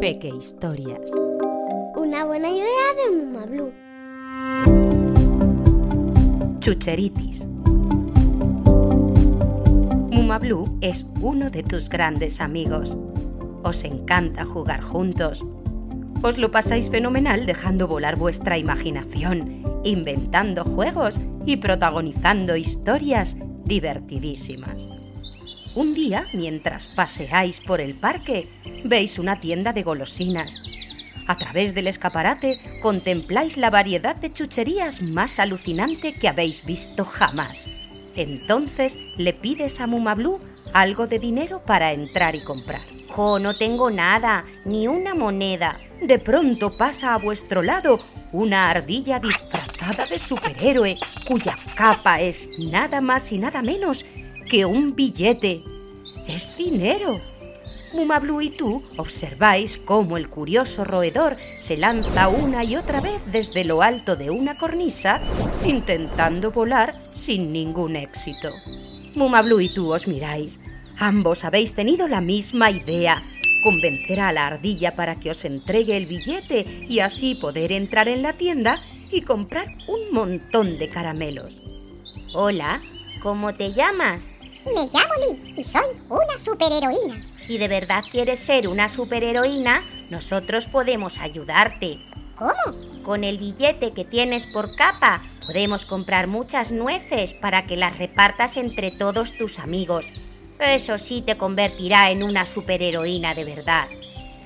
[0.00, 1.10] Peque Historias.
[1.96, 2.66] Una buena idea
[2.96, 3.72] de Mumablu.
[6.60, 7.46] Chucheritis.
[10.10, 12.96] Mumablu es uno de tus grandes amigos.
[13.62, 15.44] Os encanta jugar juntos.
[16.22, 25.07] Os lo pasáis fenomenal dejando volar vuestra imaginación, inventando juegos y protagonizando historias divertidísimas.
[25.78, 28.48] Un día, mientras paseáis por el parque,
[28.84, 30.60] veis una tienda de golosinas.
[31.28, 37.70] A través del escaparate contempláis la variedad de chucherías más alucinante que habéis visto jamás.
[38.16, 40.40] Entonces le pides a Mumablu
[40.74, 42.82] algo de dinero para entrar y comprar.
[43.16, 45.78] ¡Oh, no tengo nada, ni una moneda!
[46.02, 48.00] De pronto pasa a vuestro lado
[48.32, 54.04] una ardilla disfrazada de superhéroe, cuya capa es nada más y nada menos
[54.48, 55.60] que un billete.
[56.28, 57.18] Es dinero.
[57.94, 63.64] Mumablu y tú observáis cómo el curioso roedor se lanza una y otra vez desde
[63.64, 65.22] lo alto de una cornisa,
[65.64, 68.50] intentando volar sin ningún éxito.
[69.16, 70.60] Mumablu y tú os miráis.
[70.98, 73.22] Ambos habéis tenido la misma idea,
[73.64, 78.22] convencer a la ardilla para que os entregue el billete y así poder entrar en
[78.22, 81.56] la tienda y comprar un montón de caramelos.
[82.34, 82.82] Hola,
[83.22, 84.34] ¿cómo te llamas?
[84.74, 87.16] Me llamo Lee y soy una superheroína.
[87.16, 91.98] Si de verdad quieres ser una superheroína, nosotros podemos ayudarte.
[92.36, 92.52] ¿Cómo?
[93.04, 98.56] Con el billete que tienes por capa, podemos comprar muchas nueces para que las repartas
[98.56, 100.06] entre todos tus amigos.
[100.60, 103.86] Eso sí te convertirá en una superheroína de verdad.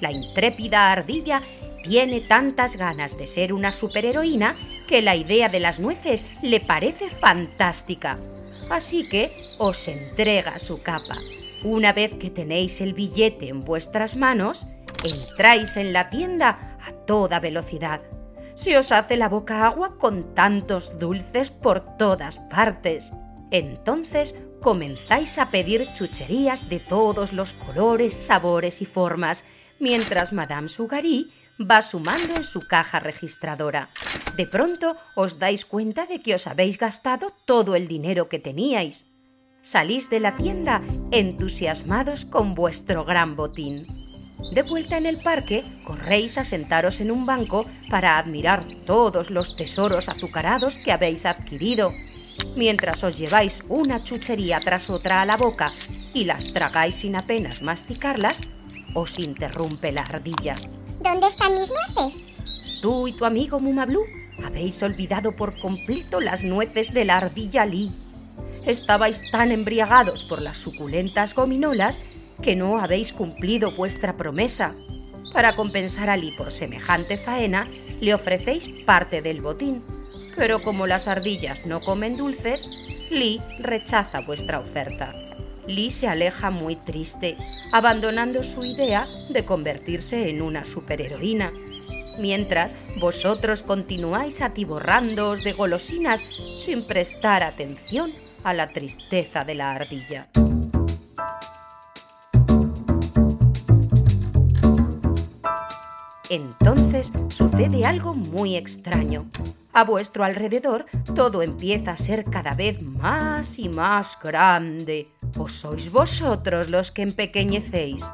[0.00, 1.42] La intrépida ardilla
[1.82, 4.54] tiene tantas ganas de ser una superheroína
[4.88, 8.16] que la idea de las nueces le parece fantástica.
[8.70, 11.18] Así que os entrega su capa.
[11.62, 14.66] Una vez que tenéis el billete en vuestras manos,
[15.02, 18.02] entráis en la tienda a toda velocidad.
[18.54, 23.12] Se os hace la boca agua con tantos dulces por todas partes.
[23.50, 29.44] Entonces comenzáis a pedir chucherías de todos los colores, sabores y formas,
[29.78, 33.88] mientras Madame Sugary va sumando en su caja registradora.
[34.36, 39.06] De pronto os dais cuenta de que os habéis gastado todo el dinero que teníais.
[39.62, 43.86] Salís de la tienda entusiasmados con vuestro gran botín.
[44.52, 49.54] De vuelta en el parque, corréis a sentaros en un banco para admirar todos los
[49.54, 51.92] tesoros azucarados que habéis adquirido.
[52.56, 55.72] Mientras os lleváis una chuchería tras otra a la boca
[56.12, 58.40] y las tragáis sin apenas masticarlas,
[58.94, 60.54] os interrumpe la ardilla.
[61.02, 62.40] ¿Dónde están mis nueces?
[62.80, 64.04] Tú y tu amigo Mumablu
[64.44, 67.90] habéis olvidado por completo las nueces de la ardilla Lee.
[68.64, 72.00] Estabais tan embriagados por las suculentas gominolas
[72.42, 74.74] que no habéis cumplido vuestra promesa.
[75.32, 77.68] Para compensar a Lee por semejante faena,
[78.00, 79.78] le ofrecéis parte del botín.
[80.36, 82.68] Pero como las ardillas no comen dulces,
[83.10, 85.14] Lee rechaza vuestra oferta.
[85.66, 87.36] Lee se aleja muy triste,
[87.72, 91.52] abandonando su idea de convertirse en una superheroína.
[92.18, 96.24] Mientras vosotros continuáis atiborrándoos de golosinas
[96.56, 98.12] sin prestar atención
[98.44, 100.28] a la tristeza de la ardilla.
[106.30, 109.28] Entonces sucede algo muy extraño.
[109.72, 115.13] A vuestro alrededor todo empieza a ser cada vez más y más grande.
[115.38, 118.04] ¿O sois vosotros los que empequeñecéis?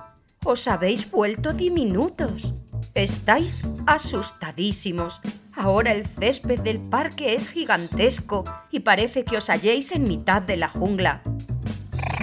[0.44, 2.54] ¿Os habéis vuelto diminutos?
[2.94, 5.20] Estáis asustadísimos.
[5.54, 10.56] Ahora el césped del parque es gigantesco y parece que os halléis en mitad de
[10.56, 11.22] la jungla.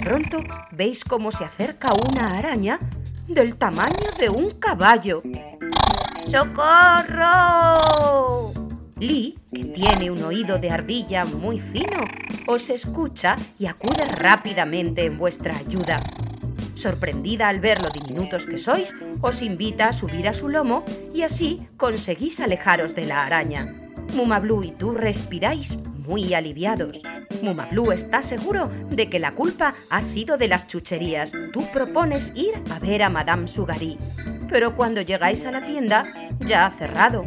[0.02, 2.80] Pronto veis cómo se acerca una araña
[3.28, 5.22] del tamaño de un caballo.
[6.26, 7.78] ¡Socorro!
[8.98, 12.00] Lee, que tiene un oído de ardilla muy fino,
[12.48, 16.02] os escucha y acude rápidamente en vuestra ayuda.
[16.72, 20.82] Sorprendida al ver lo diminutos que sois, os invita a subir a su lomo
[21.12, 23.74] y así conseguís alejaros de la araña.
[24.14, 27.02] Mumablu y tú respiráis muy aliviados.
[27.42, 31.32] Mumablu está seguro de que la culpa ha sido de las chucherías.
[31.52, 33.98] Tú propones ir a ver a Madame Sugary.
[34.48, 36.10] Pero cuando llegáis a la tienda,
[36.46, 37.26] ya ha cerrado.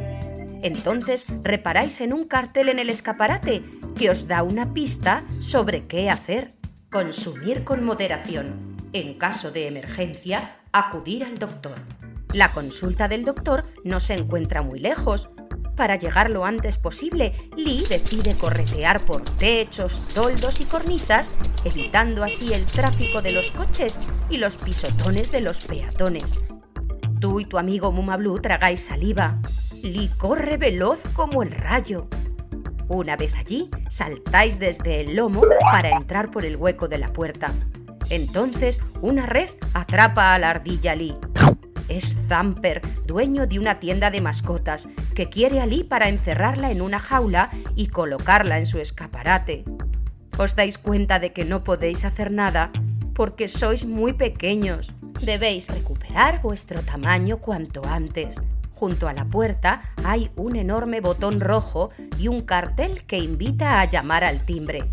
[0.63, 3.63] Entonces reparáis en un cartel en el escaparate
[3.96, 6.54] que os da una pista sobre qué hacer.
[6.92, 8.78] Consumir con moderación.
[8.94, 11.76] En caso de emergencia, acudir al doctor.
[12.34, 15.30] La consulta del doctor no se encuentra muy lejos.
[15.76, 21.32] Para llegar lo antes posible, Lee decide corretear por techos, toldos y cornisas,
[21.64, 23.98] evitando así el tráfico de los coches
[24.30, 26.40] y los pisotones de los peatones.
[27.20, 29.42] Tú y tu amigo Mumablu tragáis saliva.
[29.82, 32.08] Lee corre veloz como el rayo.
[32.94, 37.54] Una vez allí, saltáis desde el lomo para entrar por el hueco de la puerta.
[38.10, 41.16] Entonces, una red atrapa a la ardilla Lee.
[41.88, 46.82] Es Zamper, dueño de una tienda de mascotas, que quiere a Lee para encerrarla en
[46.82, 49.64] una jaula y colocarla en su escaparate.
[50.38, 52.74] Os dais cuenta de que no podéis hacer nada
[53.16, 54.94] porque sois muy pequeños.
[55.22, 58.42] Debéis recuperar vuestro tamaño cuanto antes.
[58.81, 63.86] Junto a la puerta hay un enorme botón rojo y un cartel que invita a
[63.86, 64.92] llamar al timbre.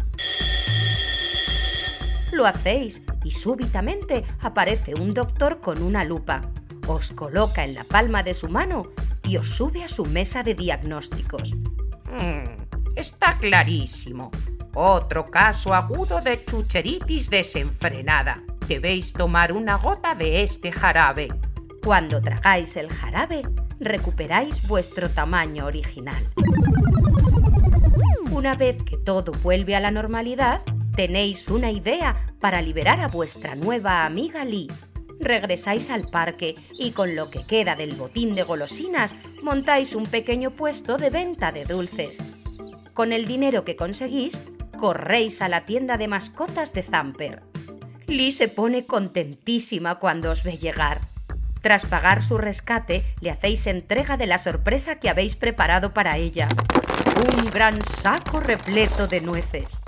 [2.30, 6.42] Lo hacéis y súbitamente aparece un doctor con una lupa
[6.88, 8.90] os coloca en la palma de su mano
[9.22, 11.54] y os sube a su mesa de diagnósticos.
[11.54, 14.30] Mm, está clarísimo.
[14.74, 18.42] Otro caso agudo de chucheritis desenfrenada.
[18.66, 21.28] Debéis tomar una gota de este jarabe.
[21.84, 23.42] Cuando tragáis el jarabe,
[23.80, 26.28] recuperáis vuestro tamaño original.
[28.30, 30.62] Una vez que todo vuelve a la normalidad,
[30.94, 34.68] tenéis una idea para liberar a vuestra nueva amiga Lee
[35.20, 40.52] regresáis al parque y con lo que queda del botín de golosinas montáis un pequeño
[40.52, 42.18] puesto de venta de dulces.
[42.94, 44.42] Con el dinero que conseguís,
[44.78, 47.42] corréis a la tienda de mascotas de Zamper.
[48.06, 51.08] Lee se pone contentísima cuando os ve llegar.
[51.60, 56.48] Tras pagar su rescate, le hacéis entrega de la sorpresa que habéis preparado para ella.
[57.36, 59.80] Un gran saco repleto de nueces.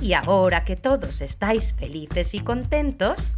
[0.00, 3.30] Y ahora que todos estáis felices y contentos,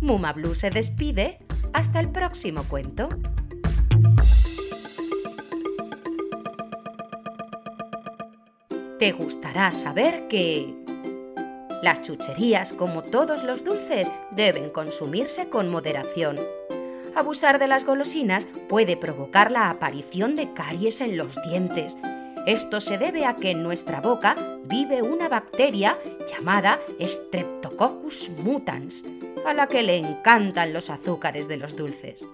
[0.00, 1.38] Mumablu se despide
[1.72, 3.08] hasta el próximo cuento.
[8.98, 10.72] Te gustará saber que
[11.82, 16.38] las chucherías, como todos los dulces, deben consumirse con moderación.
[17.16, 21.96] Abusar de las golosinas puede provocar la aparición de caries en los dientes.
[22.46, 24.36] Esto se debe a que en nuestra boca
[24.68, 29.04] vive una bacteria llamada Streptococcus mutans,
[29.46, 32.26] a la que le encantan los azúcares de los dulces.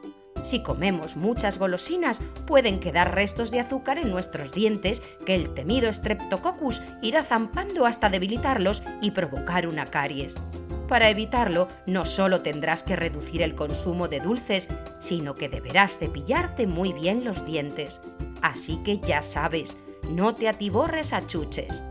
[0.43, 5.93] Si comemos muchas golosinas, pueden quedar restos de azúcar en nuestros dientes que el temido
[5.93, 10.37] Streptococcus irá zampando hasta debilitarlos y provocar una caries.
[10.91, 16.67] Para evitarlo, no solo tendrás que reducir el consumo de dulces, sino que deberás cepillarte
[16.67, 18.01] muy bien los dientes.
[18.43, 19.79] Así que ya sabes,
[20.11, 21.85] no te atiborres a chuches.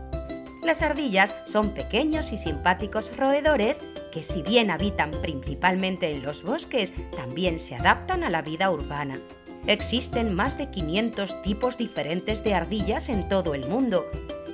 [0.62, 3.80] Las ardillas son pequeños y simpáticos roedores
[4.12, 9.18] que si bien habitan principalmente en los bosques, también se adaptan a la vida urbana.
[9.66, 14.04] Existen más de 500 tipos diferentes de ardillas en todo el mundo.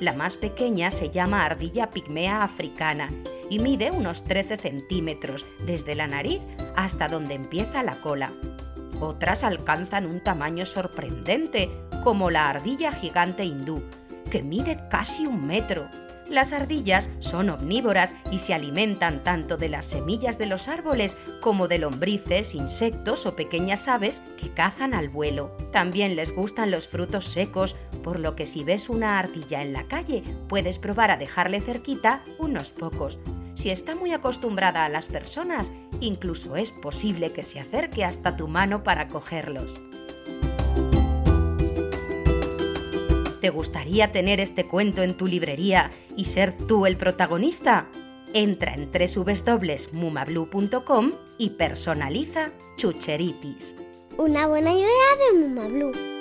[0.01, 3.09] La más pequeña se llama ardilla pigmea africana
[3.49, 6.41] y mide unos 13 centímetros desde la nariz
[6.75, 8.33] hasta donde empieza la cola.
[9.01, 11.71] Otras alcanzan un tamaño sorprendente,
[12.05, 13.83] como la ardilla gigante hindú,
[14.31, 15.89] que mide casi un metro.
[16.31, 21.69] Las ardillas son omnívoras y se alimentan tanto de las semillas de los árboles como
[21.69, 25.57] de lombrices, insectos o pequeñas aves que cazan al vuelo.
[25.71, 29.85] También les gustan los frutos secos, por lo que si ves una ardilla en la
[29.85, 33.21] calle puedes probar a dejarle cerquita unos pocos.
[33.55, 38.49] Si está muy acostumbrada a las personas, incluso es posible que se acerque hasta tu
[38.49, 39.81] mano para cogerlos.
[43.41, 47.91] ¿Te gustaría tener este cuento en tu librería y ser tú el protagonista?
[48.33, 53.77] Entra en www.mumablu.com y personaliza Chucheritis.
[54.19, 54.87] Una buena idea
[55.33, 56.16] de Mumablu.